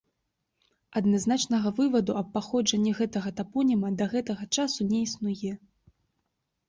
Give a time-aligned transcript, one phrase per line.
[1.01, 5.53] Адназначнага вываду аб паходжанні гэтага тапоніма да гэтага часу не існуе.